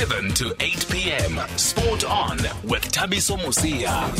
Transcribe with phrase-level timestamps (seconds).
[0.00, 1.40] 7 to 8 p.m.
[1.56, 4.10] Sport on with Thabiso Mosia.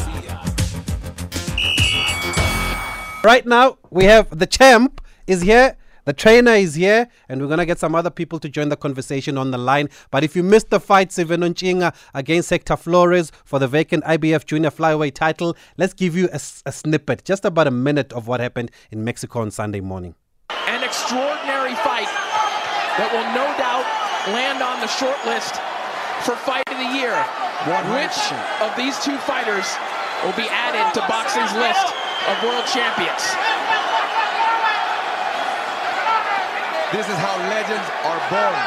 [3.24, 5.76] Right now, we have the champ is here.
[6.04, 8.76] The trainer is here, and we're going to get some other people to join the
[8.76, 9.88] conversation on the line.
[10.12, 14.44] But if you missed the fight, Sivenathi Nontshinga against Hector Flores for the vacant IBF
[14.44, 18.70] Junior Flyweight title, let's give you a snippet, just about a minute of what happened
[18.92, 20.14] in Mexico on Sunday morning.
[20.50, 25.60] An extraordinary fight that will no doubt land on the short list
[26.24, 27.12] for Fight of the Year.
[27.92, 28.18] Which
[28.64, 29.68] of these two fighters
[30.24, 31.84] will be added to boxing's list
[32.28, 33.24] of world champions?
[36.92, 38.60] This is how legends are born.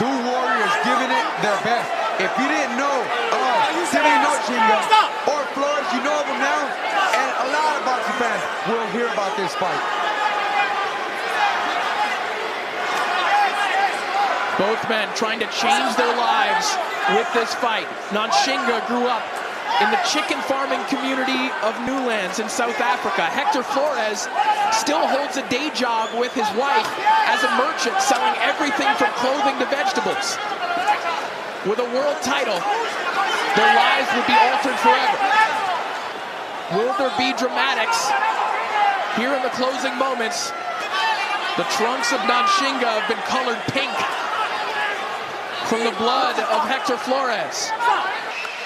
[0.00, 1.86] Two warriors giving it their best.
[2.18, 2.96] If you didn't know
[3.30, 4.78] uh, of Timmy Nochinga
[5.30, 6.62] or Flores, you know of them now.
[7.12, 9.82] And a lot of boxing fans will hear about this fight.
[14.58, 16.76] Both men trying to change their lives
[17.16, 17.88] with this fight.
[18.12, 19.24] Nontshinga grew up
[19.80, 23.24] in the chicken farming community of Newlands in South Africa.
[23.32, 24.28] Hector Flores
[24.76, 26.84] still holds a day job with his wife
[27.32, 30.36] as a merchant selling everything from clothing to vegetables.
[31.64, 32.60] With a world title,
[33.56, 35.18] their lives would be altered forever.
[36.76, 38.12] Will there be dramatics
[39.16, 40.52] here in the closing moments?
[41.56, 43.92] The trunks of Nontshinga have been colored pink
[45.66, 47.70] from the blood of Hector Flores.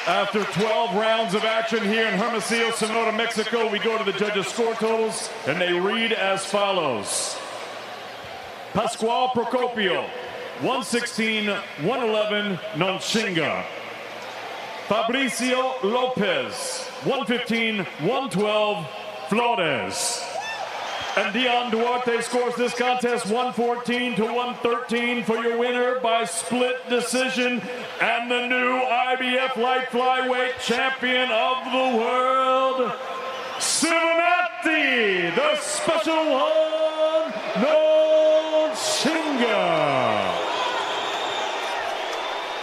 [0.07, 4.47] After 12 rounds of action here in Hermosillo, Sonora, Mexico, we go to the judges'
[4.47, 7.37] score totals, and they read as follows.
[8.73, 10.09] Pascual Procopio,
[10.61, 13.65] 116, 111, Nontshinga.
[14.87, 18.87] Fabricio Lopez, 115, 112,
[19.29, 20.36] Flores.
[21.17, 27.63] And Dion Duarte scores this contest 114 to 113 for your winner by split decision
[28.03, 32.93] and the new IBF light flyweight champion of the world,
[33.57, 40.37] Simonatti, the special one, no Shinga.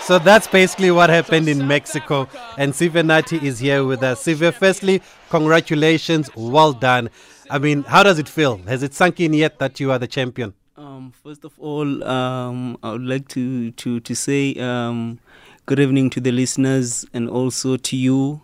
[0.03, 2.27] So that's basically what happened in Mexico.
[2.57, 4.21] And Sivenathi is here with us.
[4.21, 6.29] Sive, firstly, congratulations.
[6.35, 7.09] Well done.
[7.49, 8.57] I mean, how does it feel?
[8.67, 10.53] Has it sunk in yet that you are the champion?
[10.75, 15.19] Um, first of all, um, I would like to to to say um,
[15.65, 18.41] good evening to the listeners and also to you.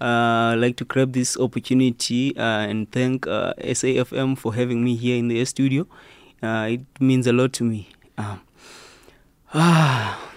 [0.00, 4.94] Uh, I'd like to grab this opportunity uh, and thank uh, SAFM for having me
[4.94, 5.86] here in the studio.
[6.42, 7.88] Uh, it means a lot to me.
[8.18, 8.40] Um,
[9.54, 10.35] ah.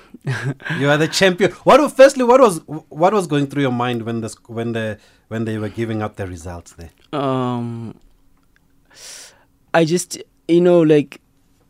[0.80, 1.52] You are the champion.
[1.64, 5.46] What firstly, what was what was going through your mind when the when the when
[5.46, 6.92] they were giving out the results there?
[7.14, 7.96] Um,
[9.74, 11.22] I just you know like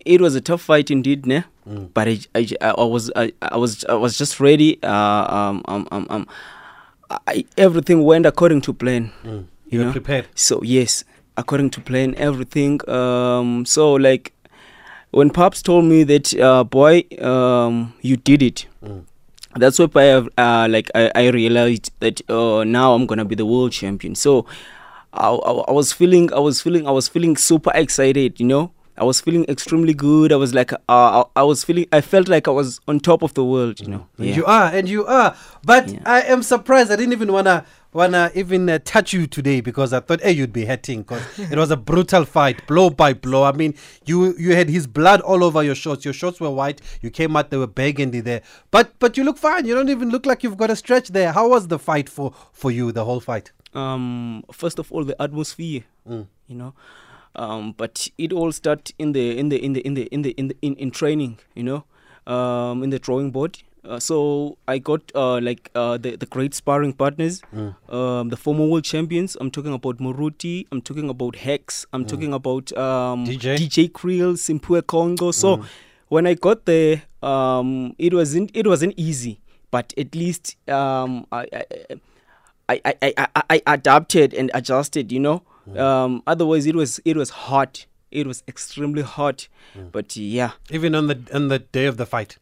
[0.05, 1.43] it was a tough fight indeed, ne?
[1.67, 1.89] Mm.
[1.93, 4.81] But I, I, I was I, I was I was just ready.
[4.81, 6.27] Uh, um, um, um, um,
[7.27, 9.11] I, everything went according to plan.
[9.23, 9.45] Mm.
[9.67, 9.91] You were know?
[9.91, 10.27] prepared.
[10.35, 11.03] So yes,
[11.37, 12.87] according to plan, everything.
[12.89, 14.33] Um, so like
[15.11, 18.67] when Pops told me that, uh, boy, um, you did it.
[18.83, 19.05] Mm.
[19.55, 23.35] That's why I have, uh, like I, I realized that uh, now I'm gonna be
[23.35, 24.13] the world champion.
[24.15, 24.45] So
[25.13, 28.39] I, I, I was feeling, I was feeling, I was feeling super excited.
[28.39, 30.31] You know, I was feeling extremely good.
[30.31, 33.23] I was like, uh, I, I was feeling, I felt like I was on top
[33.23, 33.79] of the world.
[33.79, 34.35] You know, Yeah.
[34.35, 35.35] you are, and you are.
[35.65, 35.99] But Yeah.
[36.05, 36.91] I am surprised.
[36.91, 40.53] I didn't even wanna wanna even uh, touch you today because I thought, hey, you'd
[40.53, 43.43] be hurting because it was a brutal fight, blow by blow.
[43.43, 43.73] I mean,
[44.05, 46.05] you you had his blood all over your shorts.
[46.05, 46.81] Your shorts were white.
[47.01, 48.41] You came out, they were burgundy there.
[48.71, 49.65] But but you look fine.
[49.65, 51.31] You don't even look like you've got a stretch there.
[51.31, 52.91] How was the fight for for you?
[52.91, 53.51] The whole fight.
[53.75, 56.25] um first of all the atmosphere Mm.
[56.47, 56.73] you know
[57.35, 60.31] um but it all start in the in the in the in the in the
[60.41, 61.83] in the, in, in training you know
[62.35, 66.53] um in the drawing board uh, so I got uh, like uh, the the great
[66.53, 67.75] sparring partners, Mm.
[67.93, 69.35] um, the former world champions.
[69.39, 70.65] I'm talking about Moruti.
[70.71, 71.85] I'm talking about Hex.
[71.93, 73.57] I'm talking about um, DJ?
[73.57, 75.31] DJ Creel, Simpue Congo.
[75.31, 75.63] So
[76.09, 79.39] when I got there, um, it wasn't it wasn't easy,
[79.71, 81.45] but at least um, I,
[82.69, 85.11] I, I, I, I, adapted and adjusted.
[85.11, 85.43] You know,
[85.77, 87.85] um, otherwise it was it was hot.
[88.11, 89.47] It was extremely hot,
[89.91, 92.37] but yeah, Even on the on the day of the fight.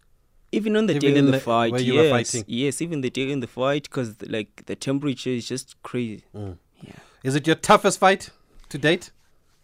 [0.51, 2.43] Even on the Even day in the, the- fight, where you were yes, fighting.
[2.47, 6.23] yes, even the day in the fight, because like the temperature is just crazy.
[6.33, 6.93] Yeah.
[7.23, 8.29] Is it your toughest fight
[8.69, 9.11] to date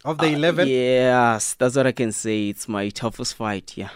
[0.04, 0.68] of the eleven?
[0.68, 2.50] Uh, Yes, that's what I can say.
[2.50, 3.78] It's my toughest fight.
[3.78, 3.90] Yeah.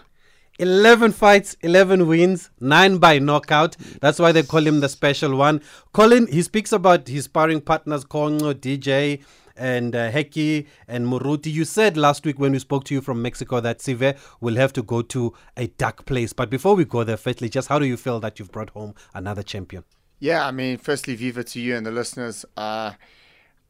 [0.59, 3.77] 11 fights, 11 wins, 9 by knockout.
[4.01, 5.61] That's why they call him the special one.
[5.93, 9.21] Colin, he speaks about his sparring partners, Kongo, DJ,
[9.57, 11.51] and uh, Hekkie and Moruti.
[11.51, 14.73] You said last week when we spoke to you from Mexico that Sive will have
[14.73, 16.33] to go to a dark place.
[16.33, 18.93] But before we go there, firstly, just how do you feel that you've brought home
[19.13, 19.83] another champion?
[20.19, 22.45] Yeah, I mean, firstly, Viva to you and the listeners.
[22.55, 22.93] Uh,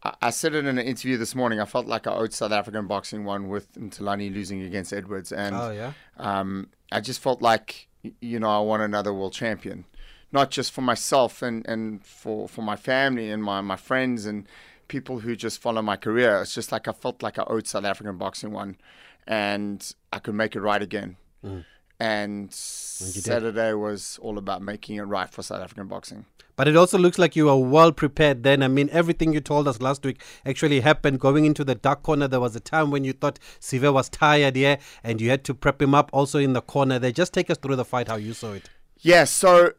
[0.04, 1.60] I, I said it in an interview this morning.
[1.60, 5.56] I felt like I owed South African boxing one with Mthalane losing against Edwards, and
[5.56, 5.94] Oh, yeah?
[6.18, 7.88] um, I just felt like
[8.22, 9.84] you know I want another world champion,
[10.32, 14.48] not just for myself and, and for, for my family and my, my friends and
[14.88, 16.42] people who just follow my career.
[16.42, 18.78] It's just like I felt like I owed South African boxing one,
[19.26, 21.18] and I could make it right again.
[21.46, 21.66] Mm.
[22.00, 26.26] And Saturday was all about making it right for South African boxing.
[26.56, 28.64] But it also looks like you are well prepared then.
[28.64, 31.20] I mean, everything you told us last week actually happened.
[31.20, 34.58] Going into the dark corner, there was a time when you thought Sive was tired,
[34.58, 37.12] yeah, and you had to prep him up also in the corner there.
[37.12, 38.70] Just take us through the fight, how you saw it.
[39.00, 39.74] Yeah, so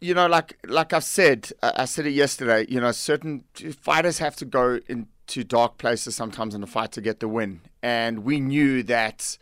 [0.00, 2.66] you know, like like I've said, I said it yesterday.
[2.68, 3.44] You know, certain
[3.80, 7.60] fighters have to go into dark places sometimes in a fight to get the win,
[7.82, 9.38] and we knew that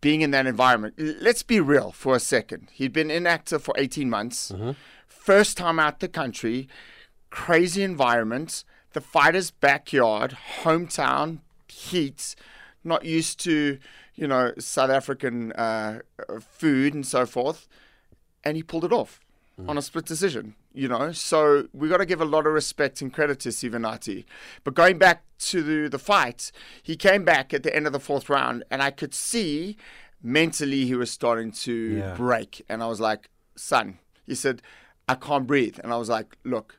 [0.00, 0.94] being in that environment.
[0.98, 2.68] Let's be real for a second.
[2.72, 4.50] He'd been inactive for 18 months.
[5.06, 6.68] First time out the country,
[7.28, 8.64] crazy environment,
[8.94, 12.34] the fighter's backyard, hometown, heat,
[12.82, 13.78] not used to,
[14.14, 15.98] you know, South African uh,
[16.40, 17.68] food and so forth
[18.44, 19.20] and he pulled it off
[19.68, 20.54] on a split decision.
[20.72, 24.24] You know, so we got to give a lot of respect and credit to Sivenathi.
[24.64, 26.52] But going back to the, the fight,
[26.82, 29.76] he came back at the end of the fourth round, and I could see
[30.22, 32.14] mentally he was starting to Yeah.
[32.14, 32.64] break.
[32.68, 34.62] And I was like, "Son," he said,
[35.08, 36.76] "I can't breathe," and I was like, "Look."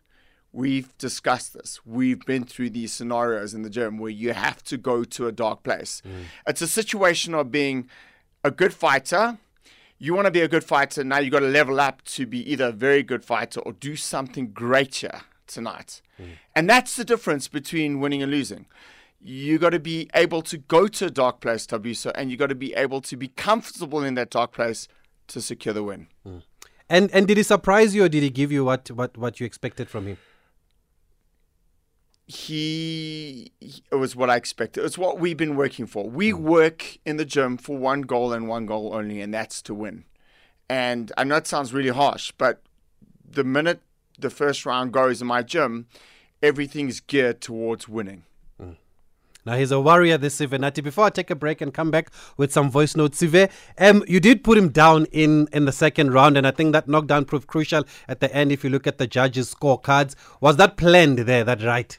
[0.54, 1.80] We've discussed this.
[1.86, 5.32] We've been through these scenarios in the gym where you have to go to a
[5.32, 6.02] dark place.
[6.06, 6.24] Mm.
[6.46, 7.88] It's a situation of being
[8.44, 9.38] a good fighter,
[10.02, 12.40] you want to be a good fighter now you've got to level up to be
[12.52, 16.02] either a very good fighter or do something greater tonight.
[16.20, 16.30] Mm.
[16.56, 18.66] And that's the difference between winning and losing.
[19.20, 22.50] You've got to be able to go to a dark place tabuso and you've got
[22.50, 24.88] to be able to be comfortable in that dark place
[25.28, 26.08] to secure the win.
[26.28, 26.42] Mm.
[26.90, 29.46] And and did he surprise you or did he give you what, what, what you
[29.46, 30.18] expected from him?
[32.32, 34.84] He, he- it was what I expected.
[34.86, 36.10] It's what we've been working for.
[36.10, 39.74] We work in the gym for one goal and one goal only, and that's to
[39.74, 40.06] win.
[40.70, 42.62] And I know it sounds really harsh, but
[43.30, 43.82] the minute
[44.18, 45.88] the first round goes in my gym,
[46.42, 48.24] everything's geared towards winning.
[49.44, 50.84] Now he's a warrior, this Sivenathi.
[50.84, 53.50] Before I take a break and come back with some voice notes, Sive,
[53.80, 56.88] um, you did put him down in, in the second round, and I think that
[56.88, 58.52] knockdown proved crucial at the end.
[58.52, 61.44] If you look at the judges' scorecards, was that planned there?
[61.44, 61.98] That right?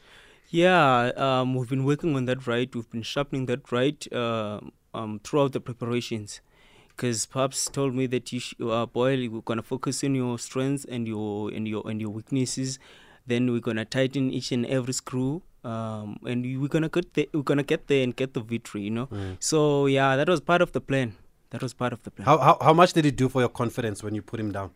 [0.53, 2.69] Yeah, um, we've been working on that right.
[2.75, 4.59] We've been sharpening that right uh,
[4.93, 6.41] um, throughout the preparations.
[6.89, 10.85] Because Pops told me that you, sh- uh, Boyle, we're gonna focus on your strengths
[10.85, 12.77] and your and your and your weaknesses.
[13.25, 17.27] Then we're gonna tighten each and every screw, um, and we- we're gonna get the,
[17.33, 18.83] we're gonna get there and get the victory.
[18.83, 19.09] You know.
[19.39, 21.15] So yeah, that was part of the plan.
[21.49, 22.27] That was part of the plan.
[22.27, 24.69] How, how how much did it do for your confidence when you put him down?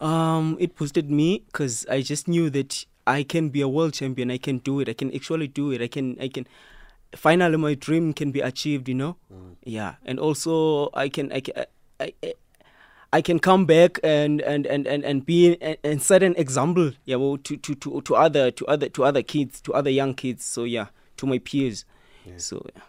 [0.00, 4.30] Um, it boosted me because I just knew that I can be a world champion.
[4.30, 4.88] I can do it.
[4.88, 5.82] I can actually do it.
[5.82, 6.16] I can.
[6.20, 6.46] I can.
[7.14, 8.88] Finally, my dream can be achieved.
[8.88, 9.16] You know.
[9.64, 11.32] Yeah, and also I can.
[11.32, 11.64] I can.
[12.00, 12.34] I, I,
[13.14, 16.92] I can come back and and and and, and be and, and set an example.
[17.04, 20.14] Yeah, well, to, to to to other to other to other kids, to other young
[20.14, 20.44] kids.
[20.44, 20.86] So yeah,
[21.18, 21.84] to my peers.
[22.36, 22.64] So.
[22.74, 22.82] Yeah.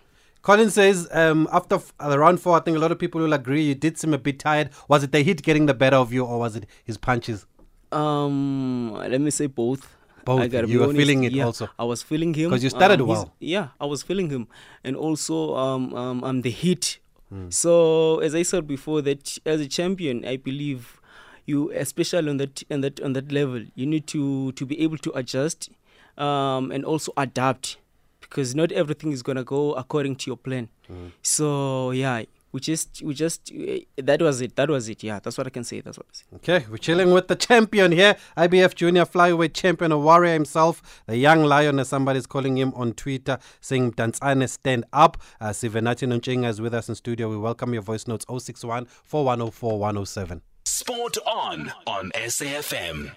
[0.43, 3.31] Colin says um, after f- uh, round four, I think a lot of people will
[3.31, 4.71] agree you did seem a bit tired.
[4.89, 7.45] Was it the heat getting the better of you, or was it his punches?
[7.93, 9.95] Um, let me say both.
[10.25, 10.41] Both.
[10.41, 11.69] I gotta You were honest, feeling it yeah, also.
[11.77, 13.33] I was feeling him because you started um, well.
[13.39, 14.47] Yeah, I was feeling him,
[14.83, 16.99] and also um, um, um the heat.
[17.29, 17.49] Hmm.
[17.49, 21.01] So as I said before, that as a champion, I believe
[21.45, 24.97] you, especially on that on that on that level, you need to to be able
[24.99, 25.69] to adjust,
[26.17, 27.77] um, and also adapt,
[28.21, 30.69] because not everything is gonna go according to your plan.
[30.87, 31.07] Hmm.
[31.21, 32.23] So yeah,
[32.53, 33.51] we just we just
[33.97, 34.55] that was it.
[34.55, 35.03] That was it.
[35.03, 35.81] Yeah, that's what I can say.
[35.81, 36.25] That's what I say.
[36.35, 41.17] Okay, we're chilling with the champion here, IBF Junior Flyweight Champion, a warrior himself, the
[41.17, 45.17] young lion, as somebody's calling him on Twitter, saying Dansane stand up.
[45.41, 47.27] Uh, Sivenathi Nontshinga is with us in studio.
[47.27, 50.41] We welcome your voice notes 061 4104 107.
[50.65, 53.11] Sport on on SAFM.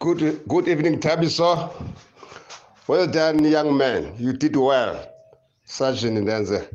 [0.00, 1.72] Good, good evening, Thabiso.
[2.88, 4.14] Well done, young man.
[4.18, 5.08] You did well.
[5.64, 6.68] Sergeant Ndenze.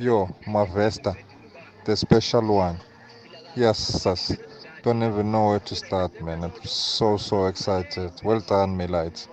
[0.00, 1.16] Yo, Mavesta,
[1.84, 2.78] the special one.
[3.56, 4.36] Yes, sis.
[4.82, 6.44] Don't even know where to start, man.
[6.44, 8.12] I'm so, so excited.
[8.22, 9.26] Well done, Milite.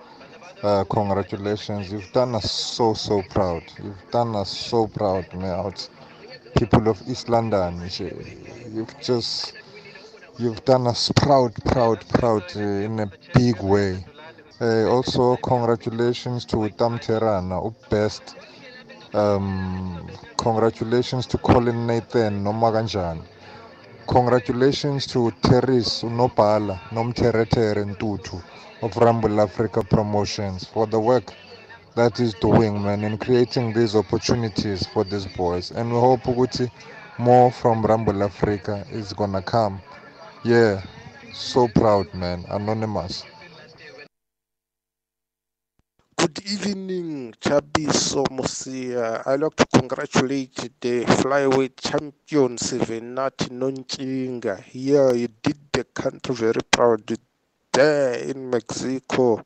[0.62, 1.92] Uh, congratulations.
[1.92, 3.62] You've done us so, so proud.
[3.82, 5.26] You've done us so proud.
[5.36, 5.88] Out
[6.56, 7.88] people of East London.
[8.74, 9.54] You've just,
[10.38, 14.04] you've done us proud, proud, proud uh, in a big way.
[14.60, 18.34] Uh, also, congratulations to Tamterana, best.
[19.14, 23.22] Um, congratulations to Colin Nathan, Nomaganjan.
[24.06, 28.42] Congratulations to Teris Unopala, Nomteretere Ntutu
[28.82, 31.32] of Rumble Africa Promotions for the work
[31.96, 35.70] that is doing, man, in creating these opportunities for these boys.
[35.72, 36.70] And we hope Uguti
[37.18, 39.80] more from Rumble Africa is gonna come.
[40.44, 40.82] Yeah,
[41.32, 42.44] so proud, man.
[42.50, 43.24] Anonymous.
[46.18, 49.22] Good evening, Thabiso Mosia.
[49.26, 54.64] I'd like to congratulate the flyweight champion Sivenathi Nontshinga.
[54.72, 57.16] Yeah, you did the country very proud
[57.70, 59.42] there in Mexico.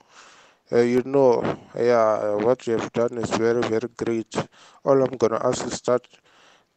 [0.72, 1.42] Uh, you know,
[1.76, 4.34] yeah, what you have done is very, very great.
[4.84, 6.06] All I'm gonna ask is that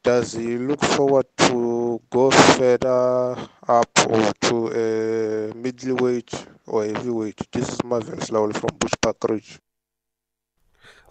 [0.01, 6.33] does he look forward to go further up or to a middleweight
[6.65, 7.51] or heavyweight?
[7.51, 9.59] This is Marvel Slowly from Bush Park Ridge.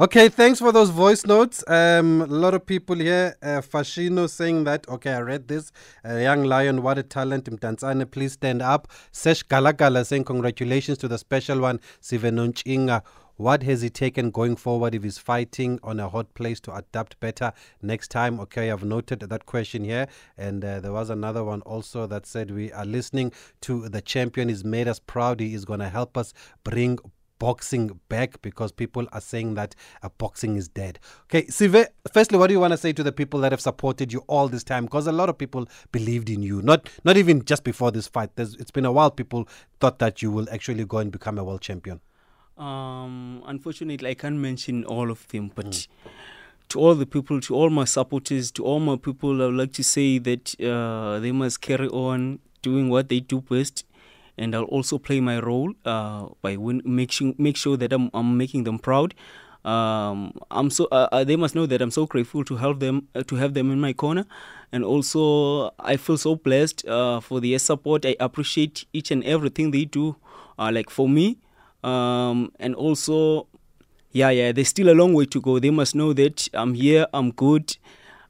[0.01, 1.63] Okay, thanks for those voice notes.
[1.69, 3.37] Um, a lot of people here.
[3.43, 4.89] Uh, Fashino saying that.
[4.89, 5.71] Okay, I read this.
[6.03, 7.45] Uh, young lion, what a talent.
[7.45, 8.89] Mtanzane, please stand up.
[9.11, 13.03] Sesh Galagala saying congratulations to the special one, Sivenon
[13.37, 17.21] What has he taken going forward if he's fighting on a hot place to adapt
[17.21, 18.41] better next time?
[18.41, 20.07] Okay, I've noted that question here.
[20.39, 23.31] And uh, there was another one also that said, We are listening
[23.61, 24.49] to the champion.
[24.49, 25.39] He's made us proud.
[25.41, 26.33] He is going to help us
[26.65, 26.99] bring
[27.43, 31.01] boxing back because people are saying that uh, boxing is dead.
[31.25, 34.13] Okay, Sive, firstly, what do you want to say to the people that have supported
[34.13, 34.85] you all this time?
[34.85, 38.31] Because a lot of people believed in you, not not even just before this fight.
[38.37, 39.11] There's, it's been a while.
[39.11, 39.49] People
[39.81, 42.01] thought that you will actually go and become a world champion.
[42.57, 45.67] Um, unfortunately, I can't mention all of them, but.
[45.67, 45.89] Mm.
[46.69, 49.73] To all the people, to all my supporters, to all my people, I would like
[49.75, 53.85] to say that uh, they must carry on doing what they do best
[54.43, 58.11] and I'll also play my role uh, by win- make sure make sure that I'm,
[58.13, 59.15] I'm making them proud.
[59.65, 63.07] Um, I'm so uh, uh, they must know that I'm so grateful to help them
[63.15, 64.25] uh, to have them in my corner,
[64.73, 68.05] and also I feel so blessed uh, for their support.
[68.05, 70.17] I appreciate each and everything they do,
[70.59, 71.39] uh, like for me,
[71.85, 73.47] um, and also,
[74.11, 74.51] yeah, yeah.
[74.51, 75.61] There's still a long way to go.
[75.61, 77.07] They must know that I'm here.
[77.15, 77.77] I'm good.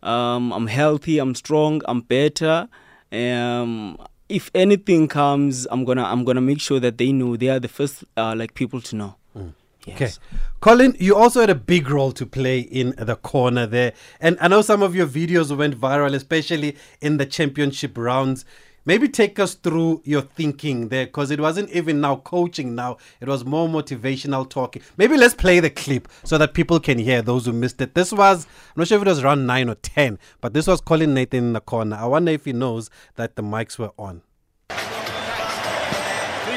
[0.03, 1.19] Um, I'm healthy.
[1.19, 1.81] I'm strong.
[1.87, 2.69] I'm better.
[3.11, 3.97] Um,
[4.33, 7.69] if anything comes, I'm gonna I'm gonna make sure that they know they are the
[7.69, 9.17] first uh, like people to know.
[9.37, 9.53] Mm.
[9.87, 9.97] Yes.
[9.97, 10.39] Okay.
[10.61, 13.93] Colin, you also had a big role to play in the corner there.
[14.21, 18.45] And I know some of your videos went viral, especially in the championship rounds.
[18.85, 23.29] Maybe take us through your thinking there because it wasn't even now coaching now, it
[23.29, 24.83] was more motivational talking.
[24.97, 27.95] Maybe let's play the clip so that people can hear those who missed it.
[27.95, 30.81] This was, I'm not sure if it was around 9 or 10, but this was
[30.81, 31.95] Colin Nathan in the corner.
[31.97, 34.23] I wonder if he knows that the mics were on.
[34.69, 34.81] Three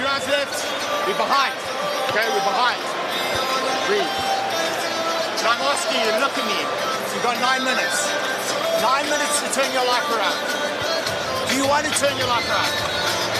[0.02, 0.66] rounds left.
[1.06, 1.54] We're behind.
[2.10, 2.82] Okay, we're behind.
[3.86, 4.02] Breathe.
[5.38, 6.58] So I'm asking you, look at me.
[7.14, 8.10] You've got nine minutes.
[8.82, 10.75] Nine minutes to turn your life around.
[11.56, 12.68] Do you want to turn your life around?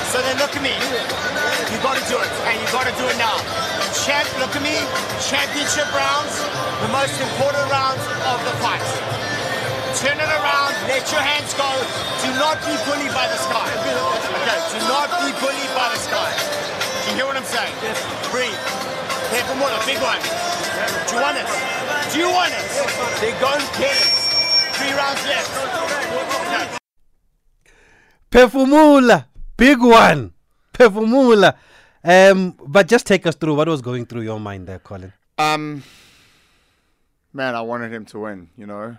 [0.08, 0.72] So then look at me.
[0.72, 3.36] You got to do it, and you got to do it now.
[3.92, 4.72] Champ, look at me.
[5.20, 6.32] Championship rounds,
[6.80, 8.80] the most important rounds of the fight.
[10.00, 10.72] Turn it around.
[10.88, 11.68] Let your hands go.
[12.24, 13.68] Do not be bullied by the sky.
[13.68, 14.60] Okay.
[14.72, 16.32] Do not be bullied by the sky.
[16.40, 17.76] Do you hear what I'm saying?
[17.84, 18.00] Yes.
[18.32, 18.56] Breathe.
[19.28, 20.24] Careful more, a big one.
[20.24, 21.48] Do you want it?
[22.12, 22.64] Do you want it?
[22.64, 23.36] And
[23.76, 24.12] get it.
[24.80, 25.52] Three rounds left.
[26.48, 26.75] Okay.
[28.36, 30.34] Perfumula, big one.
[30.74, 31.56] Perfumula.
[32.04, 35.14] Um, but just take us through what was going through your mind there, Colin.
[35.38, 35.84] Um,
[37.32, 38.50] man, I wanted him to win.
[38.58, 38.98] You know,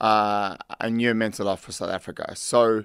[0.00, 2.36] uh, I knew it meant a lot for South Africa.
[2.36, 2.84] So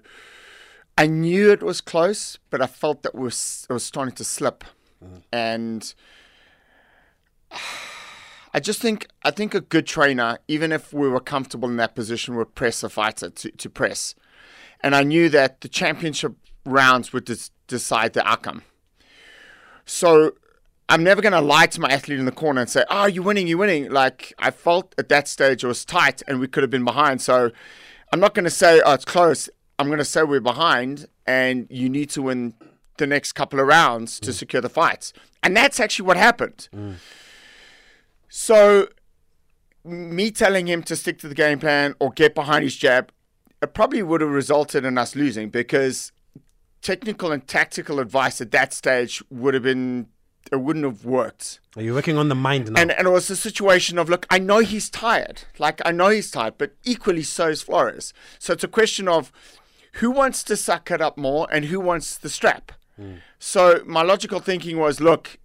[0.97, 4.23] I knew it was close, but I felt that it was it was starting to
[4.23, 4.63] slip,
[5.03, 5.21] mm.
[5.31, 5.93] and.
[8.51, 11.93] I just think I think a good trainer, even if we were comfortable in that
[11.93, 14.15] position, would press a fighter to, to press
[14.81, 16.33] and I knew that the championship
[16.65, 18.63] rounds would des- decide the outcome.
[19.85, 20.33] So
[20.87, 23.23] I'm never going to lie to my athlete in the corner and say, "Oh, you're
[23.23, 26.63] winning, you're winning." Like I felt at that stage it was tight and we could
[26.63, 27.21] have been behind.
[27.21, 27.51] So
[28.11, 31.65] I'm not going to say, "Oh, it's close." I'm going to say we're behind and
[31.69, 32.53] you need to win
[32.97, 34.33] the next couple of rounds to mm.
[34.33, 35.13] secure the fights.
[35.41, 36.67] And that's actually what happened.
[36.75, 36.95] Mm.
[38.27, 38.89] So
[39.85, 43.11] me telling him to stick to the game plan or get behind his jab
[43.61, 46.11] it probably would have resulted in us losing because
[46.81, 50.07] technical and tactical advice at that stage would have been
[50.51, 51.59] it wouldn't have worked.
[51.75, 52.81] Are you working on the mind now?
[52.81, 55.43] And, and it was a situation of look, I know he's tired.
[55.59, 58.13] Like I know he's tired, but equally so is Flores.
[58.39, 59.31] So it's a question of
[59.93, 62.71] who wants to suck it up more and who wants the strap.
[62.99, 63.19] Mm.
[63.37, 65.37] So my logical thinking was, look,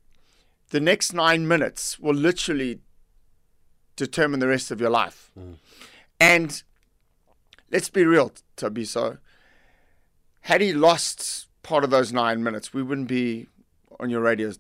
[0.71, 2.80] the next nine minutes will literally
[3.97, 5.30] determine the rest of your life.
[6.21, 6.62] And
[7.71, 9.18] let's be real, Thabiso.
[10.42, 13.49] Had he lost part of those nine minutes, we wouldn't be
[13.99, 14.52] on your radio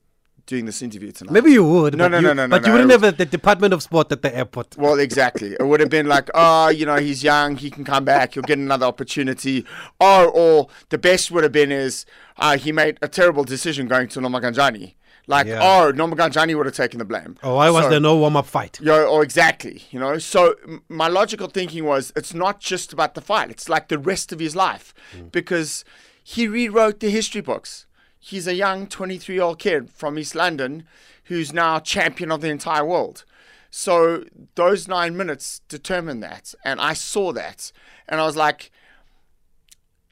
[0.46, 1.32] doing this interview tonight.
[1.32, 1.96] Maybe you would.
[1.96, 2.50] No, no, you, no, no, no.
[2.50, 2.68] But no.
[2.68, 4.76] you wouldn't have the Department of Sport at the airport.
[4.76, 5.54] Well, exactly.
[5.58, 8.42] It would have been like, oh, you know, he's young, he can come back, he'll
[8.42, 9.64] get another opportunity.
[10.00, 12.04] Or, or the best would have been is
[12.38, 14.94] uh, he made a terrible decision going to Nomaganjani.
[15.26, 15.60] Like, Yeah.
[15.62, 17.36] oh, Nomaganjani would have taken the blame.
[17.42, 18.78] Oh, why was So- there no warm up fight?
[18.80, 20.18] Yo, or exactly, you know.
[20.18, 20.54] So
[20.88, 24.38] my logical thinking was, it's not just about the fight; it's like the rest of
[24.38, 25.32] his life, mm.
[25.32, 25.84] because
[26.22, 27.86] he rewrote the history books.
[28.18, 30.86] He's a young 23-year-old kid from East London
[31.24, 33.24] who's now champion of the entire world.
[33.70, 37.72] So those nine minutes determined that, and I saw that,
[38.08, 38.70] and I was like,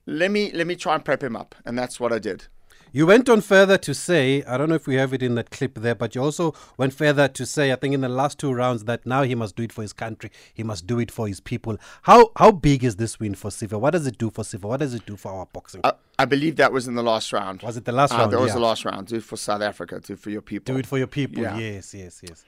[0.05, 2.49] let me let me try and prep him up, and that's what I did.
[2.95, 5.51] You went on further to say, I don't know if we have it in that
[5.51, 8.53] clip there, but you also went further to say, I think in the last two
[8.53, 10.31] rounds, that now he must do it for his country.
[10.53, 11.79] He must do it for his people.
[12.03, 13.79] How how big is this win for Siva?
[13.79, 14.69] What does it do for Siva?
[14.69, 15.81] What does it do for our boxing?
[15.85, 17.63] I, I believe that was in the last round.
[17.63, 18.33] Was it the last Uh, round?
[18.33, 18.55] That was Yeah.
[18.55, 19.07] the last round.
[19.07, 19.99] Do it for South Africa.
[19.99, 20.75] Do it for your people.
[20.75, 21.43] Do it for your people.
[21.43, 21.57] Yeah.
[21.57, 22.45] Yes, yes, yes.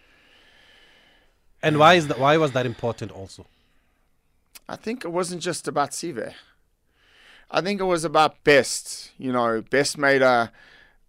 [1.62, 2.18] And why is that?
[2.18, 3.12] Why was that important?
[3.12, 3.46] Also,
[4.68, 6.34] I think it wasn't just about Sive.
[7.54, 9.12] I think it was about Best.
[9.18, 10.50] You know, Best made a,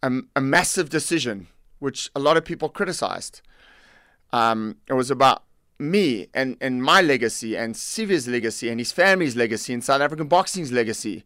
[0.04, 1.48] a, a massive decision,
[1.80, 3.42] which a lot of people criticized.
[4.32, 5.44] Um, it was about
[5.80, 10.28] me and, and my legacy and Sive's legacy and his family's legacy and South African
[10.28, 11.24] boxing's legacy.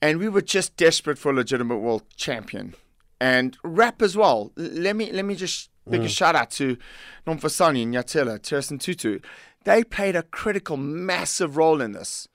[0.00, 2.74] And we were just desperate for a legitimate world champion.
[3.20, 4.52] And rap as well.
[4.56, 6.08] Let me let me just big a Mm.
[6.18, 6.76] shout out to
[7.26, 9.20] Nomfasani, Nyatela, Terson Tutu.
[9.64, 12.28] They played a critical, massive role in this.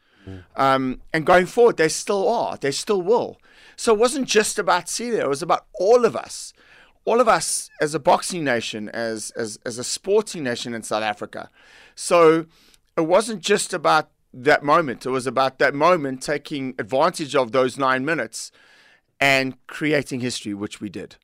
[0.55, 2.57] Um, and going forward, they still are.
[2.57, 3.39] They still will.
[3.75, 5.21] So it wasn't just about Celia.
[5.21, 6.53] It was about all of us.
[7.05, 11.01] All of us as a boxing nation, as, as, as a sporting nation in South
[11.03, 11.49] Africa.
[11.95, 12.45] So
[12.95, 15.05] it wasn't just about that moment.
[15.05, 18.51] It was about that moment taking advantage of those nine minutes
[19.19, 21.15] and creating history, which we did.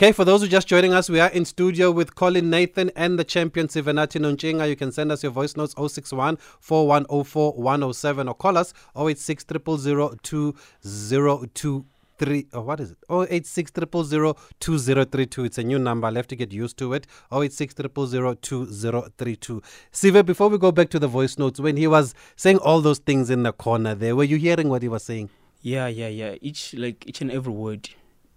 [0.00, 3.18] Okay, for those who just joining us, we are in studio with Colin Nathan and
[3.18, 4.68] the champion Sivenathi Nontshinga.
[4.68, 10.16] You can send us your voice notes 061 4104 107 or call us 086 000
[10.22, 12.46] 2023.
[12.52, 12.98] Oh, what is it?
[13.10, 15.44] 086 000 2032.
[15.44, 16.06] It's a new number.
[16.06, 17.08] I'll have to get used to it.
[17.32, 19.62] 086 000 2032.
[19.90, 23.00] Siva, before we go back to the voice notes, when he was saying all those
[23.00, 25.28] things in the corner there, were you hearing what he was saying?
[25.60, 26.36] Yeah, yeah, yeah.
[26.40, 27.88] Each like each and every word,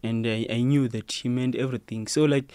[0.03, 2.07] and I, I knew that he meant everything.
[2.07, 2.51] So like,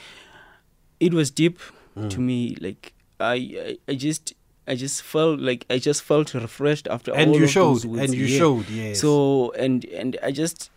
[1.00, 1.58] it was deep
[1.94, 2.18] to Mm.
[2.18, 2.56] me.
[2.60, 4.34] Like I, I, I just.
[4.68, 7.84] I just felt like I just felt refreshed after And all you of those showed,
[7.84, 8.02] words.
[8.10, 8.38] and you yeah.
[8.38, 9.00] showed, yes.
[9.00, 10.72] So and and I just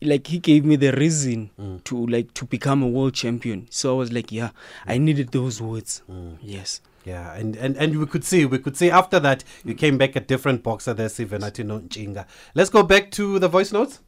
[0.00, 1.84] like he gave me the reason Mm.
[1.84, 3.66] to like to become a world champion.
[3.68, 4.48] So I was like, yeah,
[4.86, 6.00] I needed those words.
[6.40, 6.80] Yes.
[7.04, 10.16] Yeah, and, and, and we could see, we could see after that, you came back
[10.16, 12.24] a different boxer there, Sivenathi Nontshinga.
[12.54, 14.00] Let's go back to the voice notes.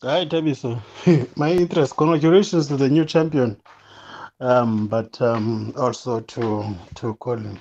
[0.00, 0.80] Hi, Thabiso.
[1.36, 1.96] My interest.
[1.96, 3.60] Congratulations to the new champion.
[4.38, 7.58] Um, but um, also to to Colin.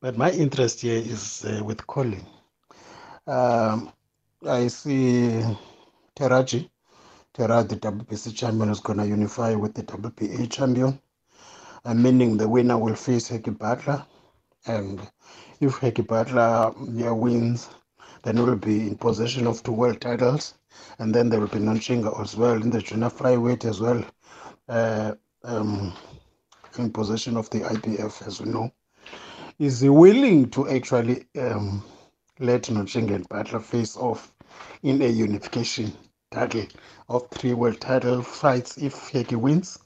[0.00, 2.24] But my interest here is uh, with Colin.
[3.26, 3.92] Um,
[4.46, 5.42] I see
[6.14, 6.70] Teraji,
[7.34, 11.00] Tera, the WBC champion, is going to unify with the WBA champion,
[11.92, 14.06] meaning the winner will face Hekkie Budler.
[14.66, 15.00] And
[15.60, 17.68] if Hekkie Budler yeah, wins,
[18.22, 20.54] then we'll be in possession of two world titles.
[20.98, 24.04] And then there will be Nontshinga as well in the junior flyweight as well.
[24.68, 25.14] Uh,
[25.44, 25.94] um,
[26.78, 28.70] in possession of the IBF, as we know.
[29.58, 31.82] Is he willing to actually um,
[32.38, 34.32] let Nontshinga and Budler face off
[34.82, 35.92] in a unification
[36.30, 36.66] title
[37.08, 39.78] of three world title fights if Hekkie wins?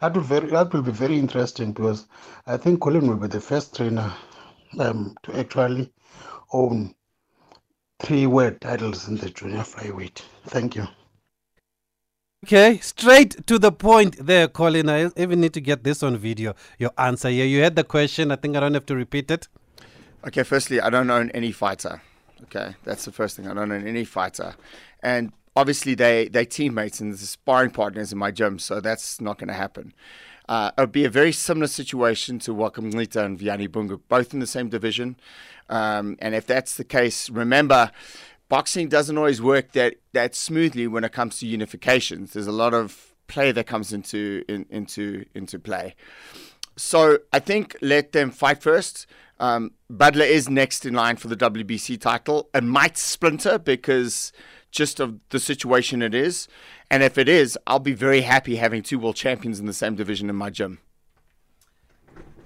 [0.00, 2.06] That will very that will be very interesting because
[2.46, 4.12] I think Colin will be the first trainer
[4.78, 5.92] um, to actually
[6.52, 6.94] own
[8.00, 10.22] three world titles in the junior flyweight.
[10.46, 10.86] Thank you.
[12.44, 14.88] Okay, straight to the point there, Colin.
[14.88, 16.54] I even need to get this on video.
[16.78, 17.44] Your answer here.
[17.44, 18.30] You had the question.
[18.30, 19.48] I think I don't have to repeat it.
[20.24, 22.00] Okay, firstly, I don't own any fighter.
[22.44, 23.48] Okay, that's the first thing.
[23.48, 24.54] I don't own any fighter,
[25.02, 29.38] and obviously they they teammates and the sparring partners in my gym, so that's not
[29.38, 29.92] going to happen.
[30.48, 34.40] Uh, it would be a very similar situation to Nglita and Vianney Bunga, both in
[34.40, 35.16] the same division.
[35.68, 37.90] Um, and if that's the case, remember,
[38.48, 42.32] boxing doesn't always work that, that smoothly when it comes to unifications.
[42.32, 45.94] There's a lot of play that comes into in, into into play.
[46.76, 49.06] So I think let them fight first.
[49.38, 52.48] Um, Budler is next in line for the WBC title.
[52.52, 54.32] and might splinter because
[54.70, 56.48] just of the situation it is.
[56.90, 59.94] And if it is, I'll be very happy having two world champions in the same
[59.94, 60.78] division in my gym.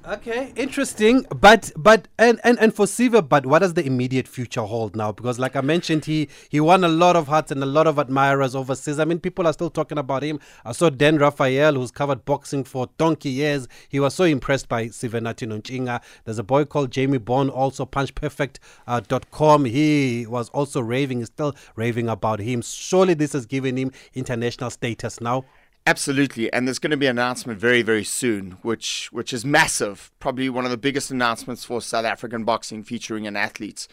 [0.05, 1.25] Okay, interesting.
[1.31, 5.13] But but and, and and for Siva, but what does the immediate future hold now?
[5.13, 8.01] Because like I mentioned, he he won a lot of hearts and a lot of
[8.01, 8.99] admirers overseas.
[8.99, 10.41] I mean, people are still talking about him.
[10.65, 13.69] I saw Dan Rafael, who's covered boxing for donkey years.
[13.89, 16.03] He was so impressed by Sivenati Nontshinga.
[16.25, 19.63] There's a boy called Jamie Bond, also punchperfect.com.
[19.63, 22.63] Uh, he was also raving, he's still raving about him.
[22.63, 25.45] Surely this has given him international status now.
[25.85, 30.13] Absolutely, and there's going to be an announcement very, very soon, which which is massive.
[30.21, 33.89] Probably one of the biggest announcements for South African boxing, featuring an athlete,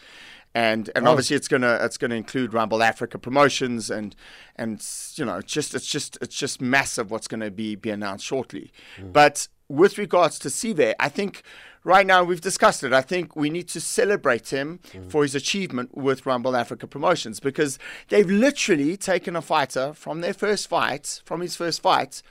[0.54, 1.10] and and Oh.
[1.10, 4.14] obviously it's gonna it's gonna include Rumble Africa promotions and
[4.54, 4.80] and
[5.16, 8.24] you know it's just it's just it's just massive what's going to be be announced
[8.24, 8.70] shortly.
[8.96, 9.12] Mm.
[9.12, 11.42] But with regards to Sive, I think
[11.84, 12.92] right now we've discussed it.
[12.92, 15.10] I think we need to celebrate him mm.
[15.10, 20.34] for his achievement with Rumble Africa Promotions because they've literally taken a fighter from their
[20.34, 22.22] first fight, from his first fight,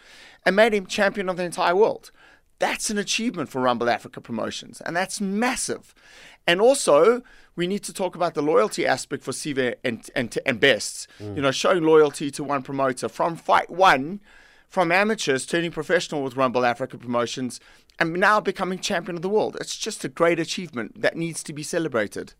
[0.45, 2.11] and made him champion of the entire world.
[2.59, 5.95] That's an achievement for Rumble Africa Promotions, and that's massive.
[6.45, 7.21] And also,
[7.55, 11.07] we need to talk about the loyalty aspect for Sive and and, and Bests.
[11.21, 11.35] Mm.
[11.37, 14.19] You know, showing loyalty to one promoter from fight one
[14.67, 17.59] from amateurs turning professional with Rumble Africa Promotions
[17.99, 19.57] and now becoming champion of the world.
[19.59, 22.33] It's just a great achievement that needs to be celebrated.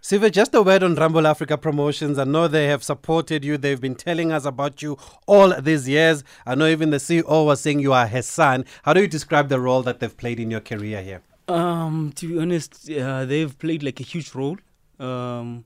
[0.00, 2.18] Siva, just a word on Rumble Africa Promotions.
[2.18, 3.56] I know they have supported you.
[3.56, 6.22] They've been telling us about you all these years.
[6.46, 8.66] I know even the CEO was saying you are his son.
[8.84, 11.22] How do you describe the role that they've played in your career here?
[11.48, 14.58] Um, to be honest, uh, they've played like a huge role.
[15.00, 15.64] Um,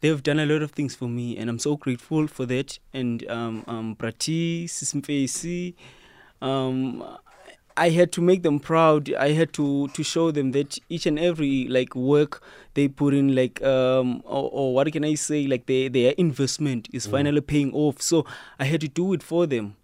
[0.00, 2.78] they've done a lot of things for me, and I'm so grateful for that.
[2.94, 5.74] And um, um, Prati, Sisimfesi,
[6.40, 7.04] um,
[7.76, 9.12] I had to make them proud.
[9.14, 12.40] I had to to show them that each and every like work
[12.74, 16.88] they put in, like um, or, or what can I say, like their their investment
[16.92, 17.10] is Mm.
[17.10, 18.00] finally paying off.
[18.00, 18.24] So
[18.60, 19.74] I had to do it for them.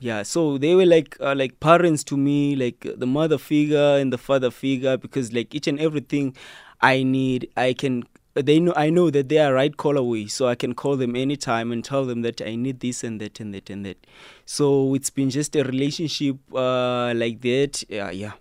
[0.00, 4.12] Yeah, so they were like uh, like parents to me, like the mother figure and
[4.12, 6.34] the father figure, because like each and everything
[6.80, 8.02] I need, I can.
[8.34, 11.14] They know I know that they are right call away, so I can call them
[11.14, 14.06] anytime and tell them that I need this and that and that and that.
[14.46, 17.84] So it's been just a relationship uh, like that.
[17.88, 18.32] Yeah, yeah.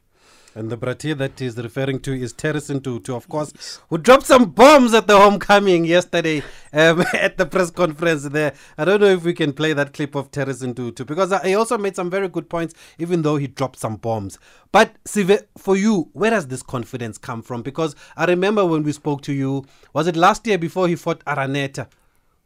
[0.53, 4.25] And the Brati that he's referring to is Terracin to, to of course, who dropped
[4.25, 8.53] some bombs at the homecoming yesterday um, at the press conference there.
[8.77, 11.55] I don't know if we can play that clip of Terracin to, to because he
[11.55, 14.39] also made some very good points, even though he dropped some bombs.
[14.73, 17.61] But Sive, for you, where does this confidence come from?
[17.61, 21.23] Because I remember when we spoke to you, was it last year before he fought
[21.23, 21.87] Araneta?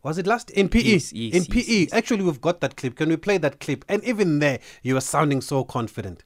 [0.03, 0.81] Was it last in PE?
[0.81, 1.87] Yes, yes, in PE.
[1.91, 2.95] Actually, we've got that clip.
[2.95, 3.83] Can we play that clip?
[3.89, 6.23] And even there, you were sounding so confident.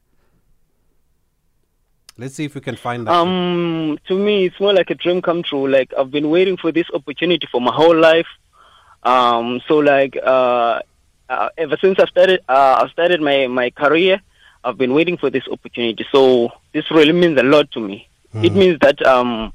[2.19, 3.13] Let's see if we can find that.
[3.13, 5.69] Um, to me, it's more like a dream come true.
[5.69, 8.27] Like I've been waiting for this opportunity for my whole life.
[9.03, 10.81] Um, so like uh,
[11.29, 14.21] uh, ever since I started, uh, I started my my career,
[14.65, 16.05] I've been waiting for this opportunity.
[16.11, 18.09] So this really means a lot to me.
[18.33, 19.53] It means that um,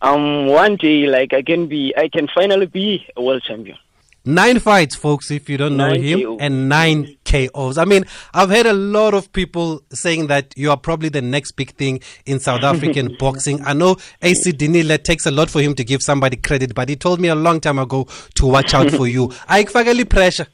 [0.00, 3.76] um, one day, like I can be, I can finally be a world champion.
[4.24, 6.38] Nine fights, folks, if you don't know Nine him, KOs.
[6.40, 7.78] and nine KOs.
[7.78, 8.04] I mean,
[8.34, 12.00] I've heard a lot of people saying that you are probably the next big thing
[12.26, 13.62] in South African boxing.
[13.64, 16.96] I know AC Dinile takes a lot for him to give somebody credit, but he
[16.96, 19.32] told me a long time ago to watch out for you.
[19.48, 19.64] I
[20.04, 20.46] pressure.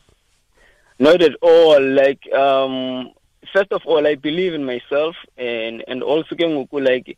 [0.98, 1.80] Not at all.
[1.82, 3.10] Like um,
[3.52, 6.36] first of all, I believe in myself, and and also
[6.80, 7.16] like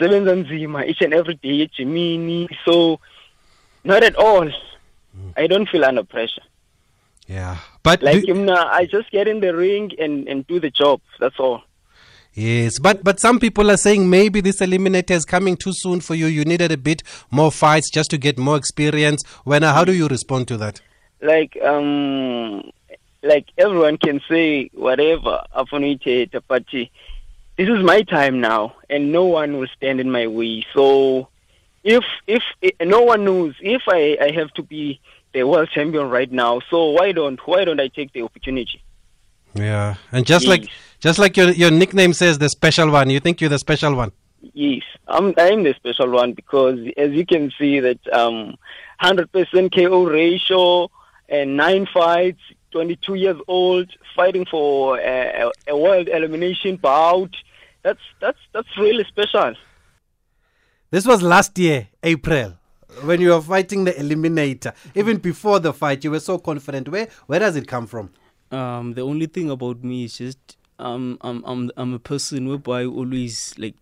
[0.00, 2.48] nzima each and every day ejimini.
[2.64, 3.00] So
[3.84, 4.50] not at all.
[5.36, 6.42] I don't feel under pressure.
[7.26, 10.70] Yeah, but Like do- mna, I just get in the ring and and do the
[10.70, 11.00] job.
[11.20, 11.62] That's all.
[12.32, 16.14] Yes, but but some people are saying maybe this eliminator is coming too soon for
[16.14, 16.26] you.
[16.26, 19.24] You needed a bit more fights just to get more experience.
[19.44, 20.80] When how do you respond to that?
[21.20, 22.70] Like um,
[23.22, 26.84] like everyone can say whatever but uh,
[27.56, 30.64] this is my time now, and no one will stand in my way.
[30.72, 31.28] So
[31.88, 35.00] if if eh, no one knows if I, I have to be
[35.32, 38.82] the world champion right now, so why don't why don't I take the opportunity?
[39.54, 40.68] Yeah, and just like
[41.00, 43.08] just like your your nickname says, the special one.
[43.10, 44.12] You think you're the special one?
[44.52, 48.56] Yes, I'm I'm the special one because as you can see that um,
[48.98, 50.90] hundred percent KO ratio
[51.28, 57.34] and nine fights, twenty two years old, fighting for a, a, a world elimination bout.
[57.82, 59.54] That's that's that's really special.
[60.90, 62.54] This was last year, April,
[63.04, 64.72] when you were fighting the eliminator.
[64.94, 66.88] Even before the fight, you were so confident.
[66.88, 68.08] Where where does it come from?
[68.50, 72.80] Um, the only thing about me is just um, I'm I'm I'm a person whereby
[72.80, 73.74] I always like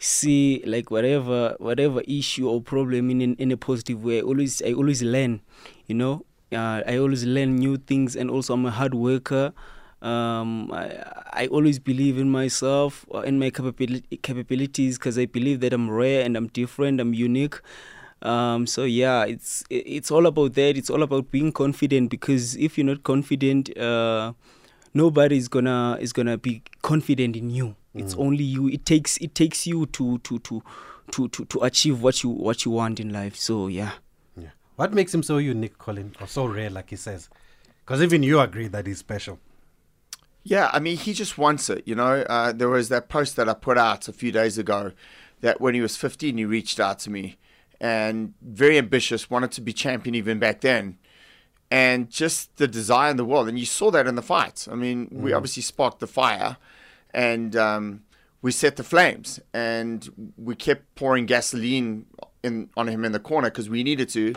[0.00, 4.18] see like whatever whatever issue or problem in in, in a positive way.
[4.18, 5.40] I always I always learn,
[5.86, 6.24] you know.
[6.50, 9.52] Uh, I always learn new things, and also I'm a hard worker.
[10.04, 15.72] Um, I, I always believe in myself, uh, in my capabilities, because I believe that
[15.72, 17.56] I'm rare and I'm different, I'm unique.
[18.22, 20.76] Um, so yeah, it's it's all about that.
[20.76, 24.32] It's all about being confident because if you're not confident, uh,
[24.94, 27.74] nobody is gonna is gonna be confident in you.
[27.94, 28.26] It's Mm.
[28.26, 28.68] only you.
[28.68, 30.62] It takes it takes you to to to
[31.12, 33.36] to to, to achieve what you what you want in life.
[33.36, 33.92] So yeah.
[34.40, 34.50] yeah.
[34.76, 37.28] What makes him so unique, Colin, or so rare, like he says?
[37.84, 39.38] Because even you agree that he's special.
[40.46, 41.82] Yeah, I mean, he just wants it.
[41.86, 44.92] You know, uh, there was that post that I put out a few days ago
[45.40, 47.38] that when he was 15, he reached out to me
[47.80, 50.98] and very ambitious, wanted to be champion even back then.
[51.70, 53.48] And just the desire in the world.
[53.48, 54.68] And you saw that in the fights.
[54.68, 55.36] I mean, we Mm.
[55.36, 56.58] obviously sparked the fire
[57.12, 58.02] and um,
[58.42, 62.06] we set the flames and we kept pouring gasoline
[62.42, 64.34] in, on him in the corner because we needed to.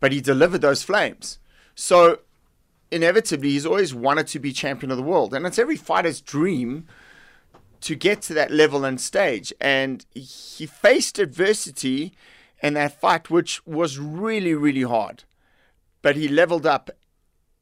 [0.00, 1.38] But he delivered those flames.
[1.76, 2.18] So
[2.90, 5.34] inevitably he's always wanted to be champion of the world.
[5.34, 6.86] And it's every fighter's dream
[7.80, 9.52] to get to that level and stage.
[9.60, 12.12] And he faced adversity
[12.62, 15.24] in that fight which was really really hard.
[16.02, 16.90] But he leveled up.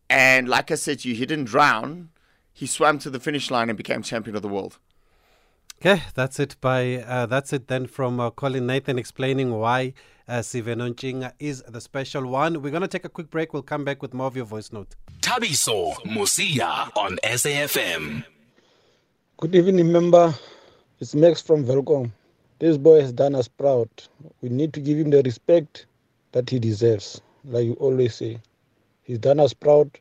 [0.08, 2.10] And like i said you he didn't drown.
[2.52, 4.78] He swam to the finish line and became champion of the world.
[5.80, 6.54] Okay, that's it.
[6.60, 9.94] By uh, that's it then from uh, Colin Nathan explaining why
[10.28, 12.62] uh, Sivenathi Nontshinga is the special one.
[12.62, 13.52] We're gonna take a quick break.
[13.52, 14.94] We'll come back with more of your voice note.
[15.20, 18.24] Thabiso Mosia on SAFM.
[19.38, 20.34] Good evening, member.
[21.00, 22.12] It's Max from Velcom.
[22.58, 23.88] This boy has done us proud.
[24.40, 25.86] We need to give him the respect
[26.32, 28.38] that he deserves, like you always say.
[29.02, 29.98] He's done us proud,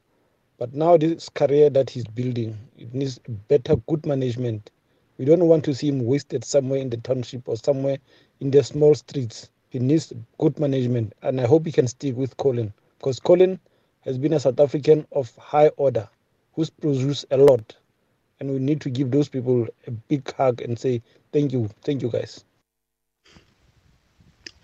[0.60, 4.70] but now this career that he's building, it needs better, good management.
[5.18, 7.98] We don't want to see him wasted somewhere in the township or somewhere
[8.40, 9.51] in the small streets.
[9.72, 13.60] He needs good management, and I hope he can stick with Colin because Colin
[14.02, 16.10] has been a South African of high order
[16.56, 17.76] who's produced a lot
[18.40, 21.02] and we need to give those people a big hug and say
[21.34, 22.46] thank you thank you guys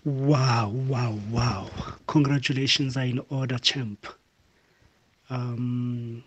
[0.04, 1.70] Wow, wow, wow.
[2.08, 4.06] Congratulations are in order, champ.
[5.30, 6.24] Um,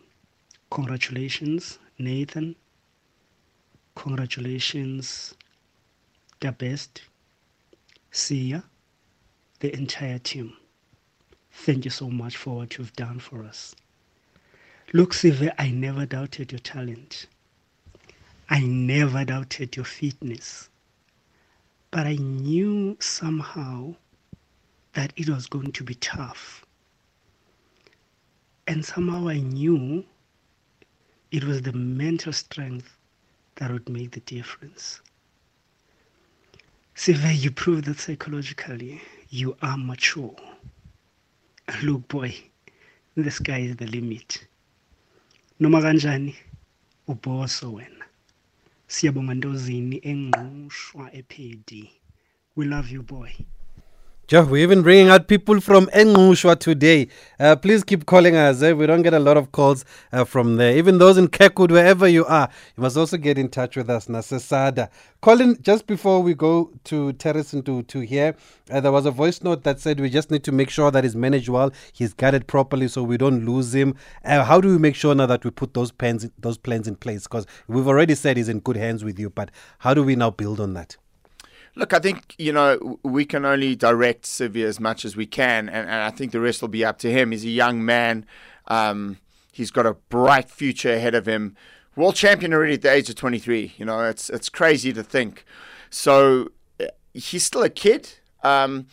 [0.71, 2.55] congratulations, Nathan.
[3.95, 5.35] Congratulations,
[6.41, 7.01] the best.
[8.11, 8.63] Sia,
[9.61, 10.53] the entire team.
[11.51, 13.75] Thank you so much for what you've done for us.
[14.93, 17.27] Look, Sive, I never doubted your talent.
[18.49, 20.69] I never doubted your fitness
[21.91, 23.95] but I knew somehow
[24.93, 26.65] that it was going to be tough.
[28.67, 30.05] And somehow I knew
[31.31, 32.97] it was the mental strength
[33.55, 35.01] that would make the difference.
[36.95, 39.01] Sive, you proved that psychologically
[39.33, 40.35] you are mature.
[41.83, 42.35] Look, boy,
[43.15, 44.45] the sky is the limit.
[45.57, 46.35] Noma kanjani,
[47.07, 48.05] uboso wena.
[48.87, 51.89] Siyabonga Ndozini engqushwa ephedi.
[52.57, 53.31] We love you, boy.
[54.31, 57.09] Joe, we're even bringing out people from Engushwa today.
[57.37, 58.61] Uh, please keep calling us.
[58.61, 58.71] Eh?
[58.71, 60.77] We don't get a lot of calls uh, from there.
[60.77, 64.07] Even those in Kekwood, wherever you are, you must also get in touch with us.
[64.07, 64.89] Nasesada.
[65.19, 68.33] Colin, just before we go to Terrace and to, to here,
[68.69, 71.03] uh, there was a voice note that said we just need to make sure that
[71.03, 73.95] he's managed well, he's guarded properly so we don't lose him.
[74.23, 76.95] Uh, how do we make sure now that we put those plans, those plans in
[76.95, 77.23] place?
[77.23, 80.29] Because we've already said he's in good hands with you, but how do we now
[80.29, 80.95] build on that?
[81.75, 85.69] Look, I think, you know, we can only direct Sivia as much as we can,
[85.69, 87.31] and, and I think the rest will be up to him.
[87.31, 88.25] He's a young man.
[88.67, 89.17] Um,
[89.51, 91.55] he's got a bright future ahead of him.
[91.95, 93.73] World champion already at the age of 23.
[93.77, 95.45] You know, it's it's crazy to think.
[95.89, 98.09] So uh, he's still a kid.
[98.43, 98.87] Um,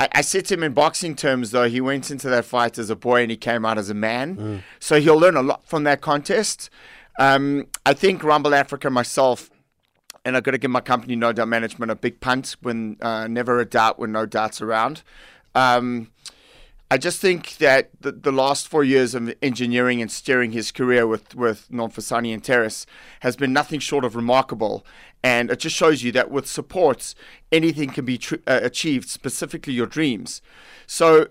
[0.00, 2.90] I, I said to him in boxing terms, though, he went into that fight as
[2.90, 4.36] a boy and he came out as a man.
[4.80, 6.70] So he'll learn a lot from that contest.
[7.18, 9.50] Um, I think Rumble Africa myself
[10.24, 13.26] and I've got to give my company No Doubt Management a big punt when uh,
[13.28, 15.02] never a doubt when no doubts around.
[15.54, 16.10] Um,
[16.92, 21.06] I just think that the, the last four years of engineering and steering his career
[21.06, 22.84] with with Nonfasani and Terrace
[23.20, 24.84] has been nothing short of remarkable,
[25.22, 27.14] and it just shows you that with supports,
[27.52, 29.08] anything can be tr- uh, achieved.
[29.08, 30.42] Specifically, your dreams.
[30.86, 31.28] So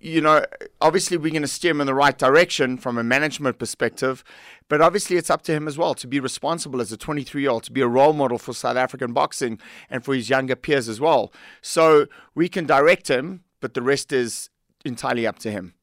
[0.00, 0.44] you know,
[0.80, 4.22] obviously we're going to steer him in the right direction from a management perspective,
[4.68, 7.50] but obviously it's up to him as well to be responsible as a 23 year
[7.50, 9.58] old, to be a role model for South African boxing
[9.90, 11.32] and for his younger peers as well.
[11.60, 14.50] So we can direct him, but the rest is
[14.84, 15.74] entirely up to him.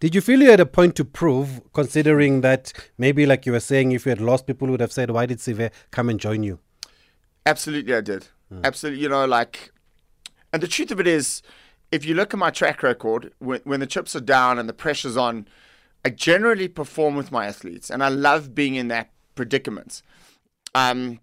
[0.00, 3.60] Did you feel you had a point to prove, considering that maybe, like you were
[3.60, 6.42] saying, if you had lost, people would have said, Why did Sive come and join
[6.42, 6.58] you?
[7.46, 8.28] Absolutely, I did.
[8.50, 8.60] Hmm.
[8.64, 9.02] Absolutely.
[9.02, 9.72] You know, like,
[10.52, 11.42] and the truth of it is,
[11.96, 14.74] if you look at my track record, when, when the chips are down and the
[14.74, 15.48] pressure's on,
[16.04, 20.02] I generally perform with my athletes, and I love being in that predicament.
[20.74, 21.20] Um,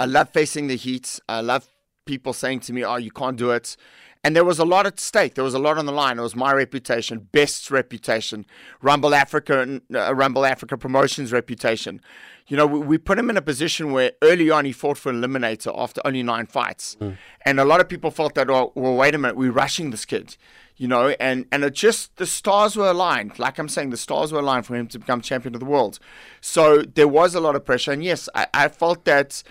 [0.00, 1.20] I love facing the heat.
[1.28, 1.68] I love
[2.06, 3.76] people saying to me, "Oh, you can't do it."
[4.24, 5.34] And there was a lot at stake.
[5.34, 6.18] There was a lot on the line.
[6.18, 8.46] It was my reputation, Best's reputation,
[8.80, 12.00] Rumble Africa, uh, Rumble Africa Promotions reputation.
[12.46, 15.10] You know, we, we, put him in a position where early on he fought for
[15.10, 17.16] an eliminator after only nine fights, mm.
[17.44, 20.04] and a lot of people felt that, oh, well, wait a minute, we're rushing this
[20.04, 20.36] kid,
[20.76, 23.38] you know, and and it just the stars were aligned.
[23.38, 25.98] Like I'm saying, the stars were aligned for him to become champion of the world.
[26.40, 29.42] So there was a lot of pressure, and yes, I, I felt that.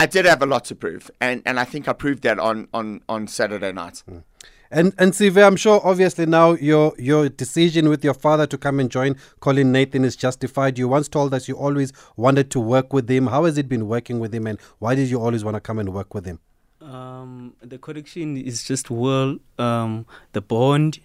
[0.00, 2.68] I did have a lot to prove, and, and I think I proved that on,
[2.74, 4.02] on, on Saturday night.
[4.10, 4.24] Mm.
[4.70, 8.80] And and Sive, I'm sure obviously now your your decision with your father to come
[8.80, 10.78] and join Colin Nathan is justified.
[10.78, 13.28] You once told us you always wanted to work with him.
[13.28, 15.78] How has it been working with him, and why did you always want to come
[15.78, 16.40] and work with him?
[16.80, 19.38] Um, the connection is just well.
[19.60, 20.98] Um, the bond,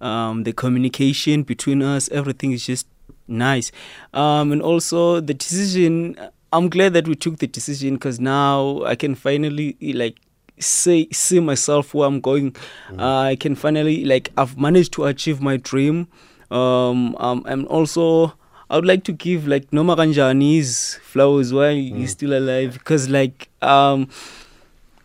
[0.00, 2.86] um, the communication between us, everything is just
[3.26, 3.72] nice.
[4.14, 6.16] Um, and also the decision
[6.52, 10.16] I'm glad that we took the decision because now I can finally like
[10.58, 12.52] say see myself where I'm going.
[12.90, 13.00] Mm.
[13.00, 16.08] Uh, I can finally like I've managed to achieve my dream.
[16.50, 18.34] Um, um, and also
[18.68, 21.96] I would like to give like Noma Kanjani's flowers while mm.
[21.96, 24.08] he's still alive because like um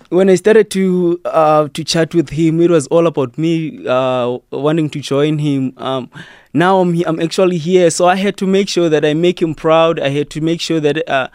[0.09, 4.37] when I started to uh, to chat with him, it was all about me uh,
[4.51, 5.73] wanting to join him.
[5.77, 6.09] Um,
[6.53, 9.55] now I'm I'm actually here, so I had to make sure that I make him
[9.55, 9.99] proud.
[9.99, 11.27] I had to make sure that uh,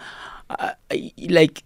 [0.50, 1.62] I, like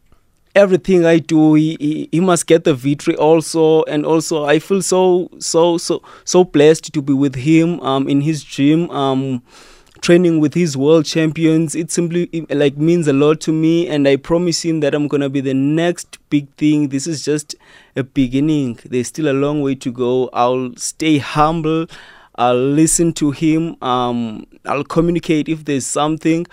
[0.54, 4.82] everything I do, he, he, he must get the victory also, and also I feel
[4.82, 8.90] so so so so blessed to be with him um, in his dream.
[8.90, 9.42] Um,
[10.04, 14.16] training with his world champions it simply like means a lot to me and i
[14.16, 16.88] promise him that i'm gonna be the next big thing.
[16.88, 17.54] This is just
[17.94, 18.80] a beginning.
[18.84, 20.30] There's still a long way to go.
[20.32, 21.86] I'll stay humble.
[22.34, 23.76] I'll listen to him.
[23.80, 26.46] Um, i'll communicate if there's something.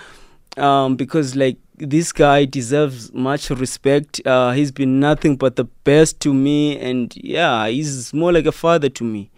[0.58, 4.22] Um, because like this guy deserves much respect.
[4.24, 8.52] Uh, he's been nothing but the best to me and yeah he's more like a
[8.52, 9.32] father to me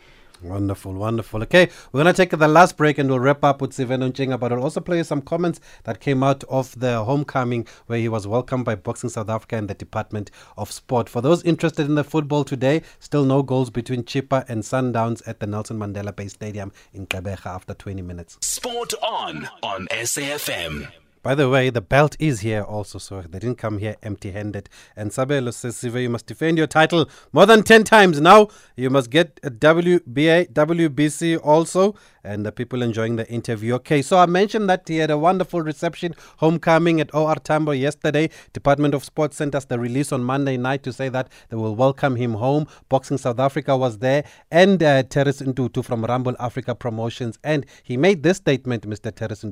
[0.44, 1.42] Wonderful, wonderful.
[1.44, 4.38] Okay, we're going to take the last break and we'll wrap up with Siven Nchinga,
[4.38, 8.28] but I'll also play some comments that came out of the homecoming where he was
[8.28, 11.08] welcomed by Boxing South Africa and the Department of Sport.
[11.08, 15.40] For those interested in the football today, still no goals between Chippa and Sundowns at
[15.40, 18.38] the Nelson Mandela Bay Stadium in Gqeberha after 20 minutes.
[18.42, 21.03] Sport on on SAFM.
[21.24, 24.68] By the way, the belt is here also, so they didn't come here empty handed.
[24.94, 28.50] And Sabelo says, Sive, you must defend your title more than 10 times now.
[28.76, 31.96] You must get a WBA, WBC also.
[32.26, 33.74] And the people enjoying the interview.
[33.76, 38.30] Okay, so I mentioned that he had a wonderful reception, homecoming at OR Tambo yesterday.
[38.52, 41.78] Department of Sports sent us the release on Monday night to say that they will
[41.78, 42.68] welcome him home.
[42.90, 47.40] Boxing South Africa was there, and uh, Terris Ntutu from Rumble Africa Promotions.
[47.46, 49.16] And he made this statement, Mr.
[49.16, 49.44] Terris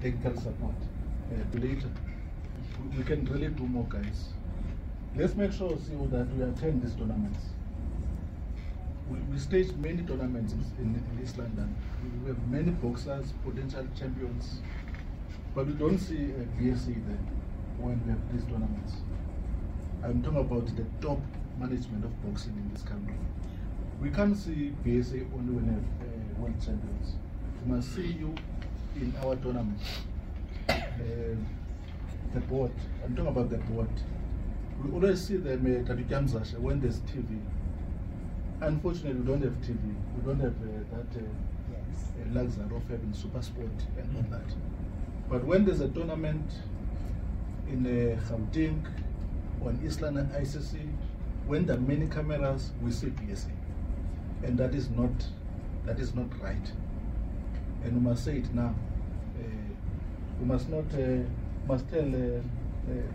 [0.00, 0.74] Technical support
[1.30, 1.88] uh, later.
[2.96, 4.28] We can really do more, guys.
[5.16, 7.40] Let's make sure see, that we attend these tournaments.
[9.10, 11.74] We, we many tournaments in, in East London.
[12.22, 14.60] We have many boxers, potential champions,
[15.54, 17.18] but we don't see a BSA there
[17.78, 18.94] when we have these tournaments.
[20.02, 21.20] I'm talking about the top
[21.58, 23.14] management of boxing in this country.
[24.00, 27.16] We can't see BSA only when we have uh, world champions.
[27.62, 28.34] We must see you
[28.96, 29.78] in our tournament.
[30.68, 30.82] Uh,
[32.34, 32.72] the board,
[33.04, 33.88] I'm talking about the board.
[34.82, 37.40] We always see them at uh, when there's TV.
[38.60, 39.94] Unfortunately, we don't have TV.
[40.16, 44.54] We don't have uh, that uh, uh, luxury of having SuperSport and all that.
[45.28, 46.50] But when there's a tournament
[47.68, 48.84] in uh, Gauteng,
[49.64, 50.88] on Island and ICC,
[51.46, 53.50] when there are many cameras, we see BSA.
[54.42, 55.12] And that is not,
[55.84, 56.72] that is not right
[57.84, 58.74] and we must say it now.
[59.38, 59.42] Uh,
[60.40, 61.22] we must not, uh,
[61.66, 62.40] must tell uh,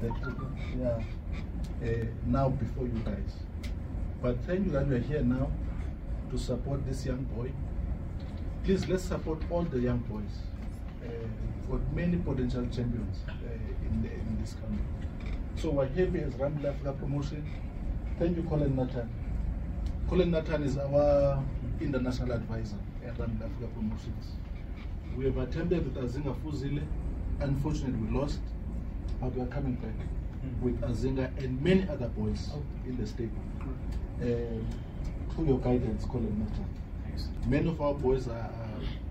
[0.02, 0.36] the truth
[0.80, 3.34] yeah, now before you guys.
[4.22, 5.52] But thank you that we are here now
[6.32, 7.52] to support this young boy.
[8.64, 10.42] Please, let's support all the young boys.
[11.04, 13.20] Uh, got many potential champions
[13.86, 14.84] in, the, in this country.
[15.56, 17.44] So we're happy as Rumble Africa Promotion.
[18.20, 19.10] Thank you, Colin Nathan.
[20.10, 21.44] Colin Nathan is our
[21.80, 24.36] international advisor at Rumble Africa Promotions.
[25.18, 26.84] We have attempted with Azinga Fuzile.
[27.40, 28.40] Unfortunately, we lost,
[29.20, 29.96] but we are coming back
[30.46, 30.62] mm.
[30.62, 32.52] with Azinga and many other boys
[32.86, 33.42] in the stable.
[34.22, 34.68] Um,
[35.34, 36.62] through your guidance, Colin Mata.
[37.48, 38.52] Many of our boys are,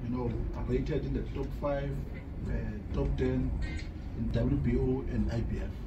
[0.05, 0.31] you know,
[0.69, 1.91] rated in the top five,
[2.47, 3.51] uh, top ten
[4.17, 5.86] in WBO and IBF.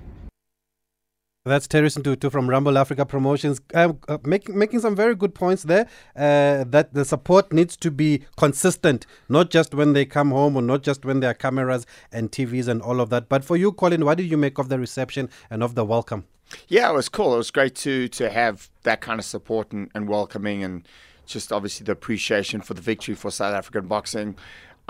[1.45, 5.63] That's Terry Ntutu from Rumble Africa Promotions, um, uh, making making some very good points
[5.63, 5.87] there.
[6.13, 10.61] Uh, that the support needs to be consistent, not just when they come home or
[10.61, 13.29] not just when there are cameras and TVs and all of that.
[13.29, 16.25] But for you, Colin, what did you make of the reception and of the welcome?
[16.67, 17.33] Yeah, it was cool.
[17.35, 20.85] It was great to to have that kind of support and, and welcoming, and
[21.25, 24.35] just obviously the appreciation for the victory for South African boxing.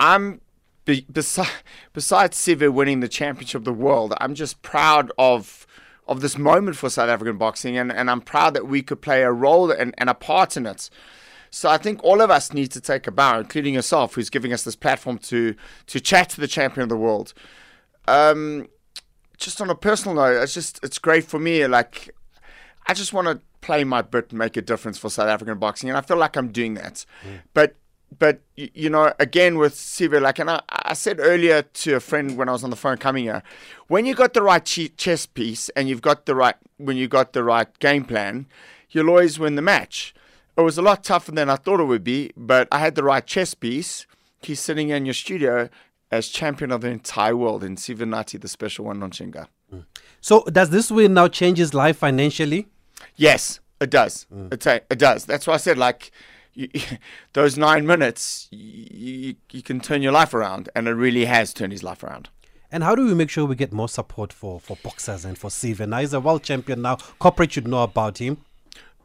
[0.00, 0.40] I'm
[0.84, 5.64] be, besides besides Sive winning the championship of the world, I'm just proud of
[6.06, 9.22] of this moment for South African boxing, and, and I'm proud that we could play
[9.22, 10.90] a role and, and a part in it.
[11.50, 14.52] So I think all of us need to take a bow, including yourself, who's giving
[14.52, 15.54] us this platform to
[15.86, 17.34] to chat to the champion of the world.
[18.06, 18.68] Um,
[19.36, 21.66] just on a personal note, it's just it's great for me.
[21.66, 22.14] Like
[22.86, 25.88] I just want to play my bit, and make a difference for South African boxing,
[25.88, 27.04] and I feel like I'm doing that.
[27.24, 27.40] Mm.
[27.52, 27.74] But
[28.18, 32.36] but you know, again with Sive, like, and I, I said earlier to a friend
[32.36, 33.42] when I was on the phone coming here,
[33.88, 37.32] when you got the right chess piece and you've got the right when you got
[37.32, 38.46] the right game plan,
[38.90, 40.14] you'll always win the match.
[40.56, 43.04] It was a lot tougher than I thought it would be, but I had the
[43.04, 44.06] right chess piece.
[44.42, 45.68] He's sitting in your studio
[46.10, 49.46] as champion of the entire world in Sivenathi, the special one Nontshinga.
[49.72, 49.84] Mm.
[50.20, 52.66] So, does this win now change his life financially?
[53.16, 54.26] Yes, it does.
[54.34, 54.52] Mm.
[54.52, 55.24] It, it does.
[55.24, 56.10] That's why I said, like,
[56.54, 56.68] you,
[57.32, 61.72] those nine minutes, you, you can turn your life around, and it really has turned
[61.72, 62.28] his life around.
[62.72, 65.50] And how do we make sure we get more support for, for boxers and for
[65.50, 65.90] Steven?
[65.90, 66.96] Now he's a world champion now.
[67.18, 68.44] Corporate should know about him.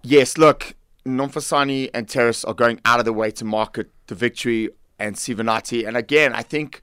[0.04, 4.70] Yes, look, Nomfasani and Terris are going out of the way to market the victory
[5.00, 5.88] and Sivenathi.
[5.88, 6.82] And again, I think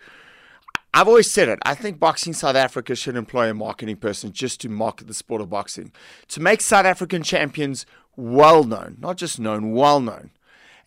[0.92, 1.60] I've always said it.
[1.62, 5.40] I think Boxing South Africa should employ a marketing person just to market the sport
[5.40, 5.92] of boxing,
[6.28, 7.86] to make South African champions
[8.16, 10.30] well known, not just known, well known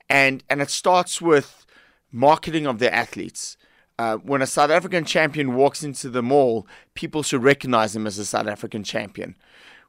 [0.10, 1.66] and and it starts with
[2.12, 3.58] marketing of their athletes.
[3.97, 8.18] Uh, when a South African champion walks into the mall, people should recognize him as
[8.18, 9.36] a South African champion.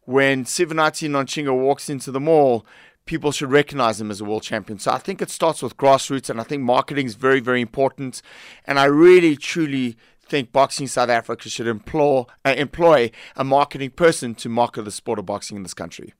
[0.05, 2.65] When Sivenathi Nontshinga walks into the mall,
[3.05, 4.79] people should recognize him as a world champion.
[4.79, 8.23] So I think it starts with grassroots, and I think marketing is very, very important.
[8.65, 14.35] And I really, truly think Boxing South Africa should employ, uh, employ a marketing person
[14.37, 16.15] to market the sport of boxing in this country.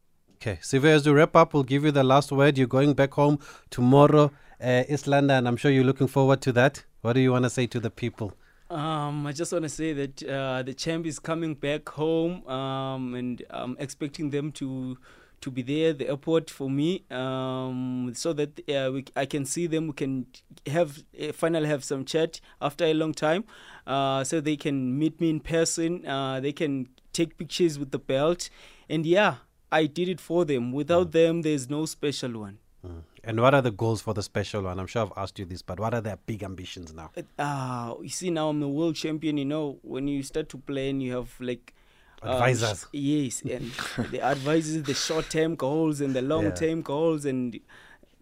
[0.47, 2.57] Okay, Sive, as we wrap up, we'll give you the last word.
[2.57, 4.31] You're going back home tomorrow,
[4.63, 6.85] uh, East London, and I'm sure you're looking forward to that.
[7.01, 8.33] What do you want to say to the people?
[8.71, 13.15] Um, I just want to say that uh, the champ is coming back home, um,
[13.17, 14.97] and I'm expecting them to
[15.41, 19.67] to be there the airport for me, um, so that uh, we, I can see
[19.67, 19.89] them.
[19.89, 20.27] We can
[20.69, 23.43] have uh, finally have some chat after a long time,
[23.85, 26.07] uh, so they can meet me in person.
[26.07, 28.49] Uh, they can take pictures with the belt,
[28.89, 29.39] and yeah,
[29.71, 30.73] I did it for them.
[30.73, 31.13] Without mm.
[31.13, 32.59] them, there's no special one.
[32.87, 33.03] Mm.
[33.25, 34.79] And what are the goals for the special one?
[34.79, 37.11] I'm sure I've asked you this, but what are their big ambitions now?
[37.39, 39.37] Uh, you see, now I'm a world champion.
[39.37, 41.75] You know, when you start to play and you have like
[42.23, 42.85] um, advisors.
[42.85, 43.73] Um, yes, and
[44.11, 46.83] the advisors, the short term goals and the long term yeah.
[46.85, 47.25] goals.
[47.25, 47.59] And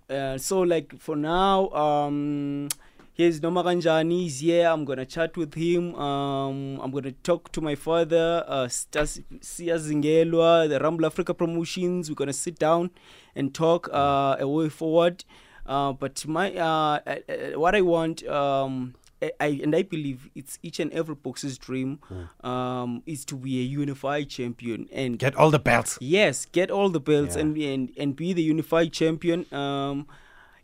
[0.09, 2.69] uh, so, like, for now, um,
[3.15, 4.23] here's Noma Kanjani.
[4.25, 4.67] He's here.
[4.69, 5.95] I'm gonna chat with him.
[5.95, 12.11] Um, I'm gonna talk to my father, uh, Sia Zingelwa, the Rumble Africa Promotions.
[12.11, 12.91] We're gonna sit down
[13.35, 15.25] and talk uh, a way forward.
[15.65, 18.27] Uh, but my uh, uh, uh what I want.
[18.27, 18.95] Um,
[19.41, 22.47] I, and I believe it's each and every boxer's dream mm.
[22.47, 25.97] um, is to be a unified champion and get all the belts.
[25.99, 27.41] Yes, get all the belts yeah.
[27.41, 29.47] and, and and be the unified champion.
[29.51, 30.07] Um,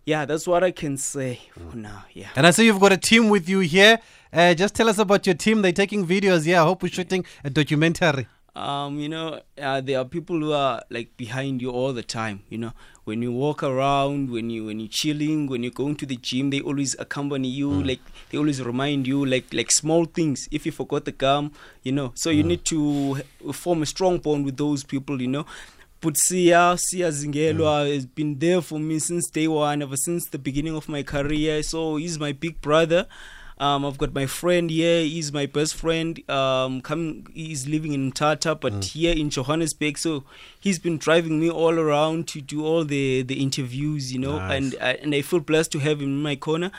[0.05, 2.05] yeah, that's what I can say for now.
[2.13, 2.29] Yeah.
[2.37, 3.99] And I see you've got a team with you here.
[4.33, 5.63] Uh, just tell us about your team.
[5.63, 6.47] They're taking videos.
[6.47, 8.27] Yeah, I hope we're shooting a documentary.
[8.55, 12.43] Um, you know, uh, there are people who are like behind you all the time.
[12.49, 12.73] You know,
[13.05, 16.51] when you walk around, when you when you're chilling, when you're going to the gym,
[16.51, 17.71] they always accompany you.
[17.71, 17.87] Mm.
[17.87, 20.49] Like they always remind you, like like small things.
[20.51, 21.53] If you forgot the gum,
[21.85, 22.37] you know, so mm.
[22.37, 23.23] you need to
[23.53, 25.23] form a strong bond with those people.
[25.23, 25.47] You know,
[26.01, 30.39] but Sia, Sia Zingelwa has been there for me since day one, ever since the
[30.39, 31.63] beginning of my career.
[31.63, 33.07] So he's my big brother.
[33.59, 35.03] Um, I've got my friend here.
[35.03, 36.19] He's my best friend.
[36.31, 38.85] Um, coming, he's living in Tata, but mm.
[38.85, 39.99] here in Johannesburg.
[39.99, 40.25] So
[40.59, 44.39] he's been driving me all around to do all the the interviews, you know.
[44.39, 44.57] Nice.
[44.57, 46.71] And uh, and I feel blessed to have him in my corner.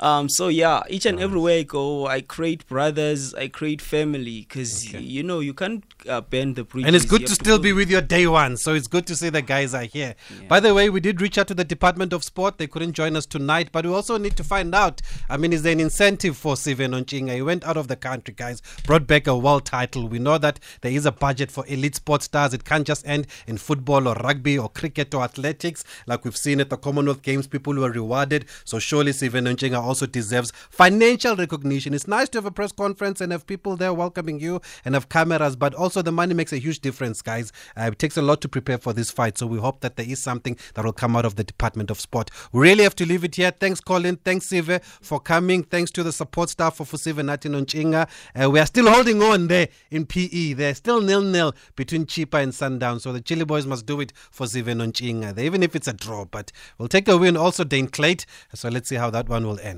[0.00, 4.86] Um, so yeah, each and everywhere I go, I create brothers, I create family, because
[4.86, 5.00] okay.
[5.00, 6.86] you know you can't uh, bend the bridge.
[6.86, 9.16] And it's good to still to be with your day one, so it's good to
[9.16, 10.14] see the guys are here.
[10.30, 10.46] Yeah.
[10.46, 13.16] By the way, we did reach out to the Department of Sport; they couldn't join
[13.16, 15.02] us tonight, but we also need to find out.
[15.28, 17.34] I mean, is there an incentive for Steven Nontshinga?
[17.34, 20.06] He went out of the country, guys, brought back a world title.
[20.06, 22.54] We know that there is a budget for elite sports stars.
[22.54, 26.60] It can't just end in football or rugby or cricket or athletics, like we've seen
[26.60, 27.48] at the Commonwealth Games.
[27.48, 31.94] People were rewarded, so surely Steven Nontshinga also deserves financial recognition.
[31.94, 35.08] It's nice to have a press conference and have people there welcoming you and have
[35.08, 37.52] cameras, but also the money makes a huge difference, guys.
[37.76, 40.06] Uh, it takes a lot to prepare for this fight, so we hope that there
[40.08, 42.30] is something that will come out of the Department of Sport.
[42.52, 43.50] We really have to leave it here.
[43.50, 44.16] Thanks, Colin.
[44.16, 45.62] Thanks, Sive, for coming.
[45.62, 48.08] Thanks to the support staff for Fusive Natin Onchinga.
[48.40, 50.52] Uh, we are still holding on there in PE.
[50.52, 54.12] They're still nil nil between Chippa and Sundown, so the Chili Boys must do it
[54.30, 56.24] for Sive Nontshinga, even if it's a draw.
[56.24, 57.36] But we'll take a win.
[57.36, 58.26] Also, Dane Clate.
[58.54, 59.77] So let's see how that one will end.